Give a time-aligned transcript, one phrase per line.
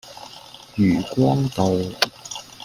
[0.77, 1.71] 漁光道